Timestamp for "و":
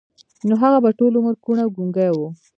2.15-2.19